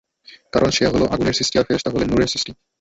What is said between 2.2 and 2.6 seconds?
সৃষ্টি।